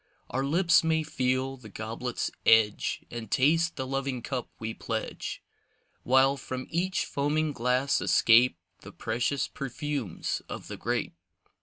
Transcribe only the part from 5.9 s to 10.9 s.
While from each foaming glass escape The precious perfumes of the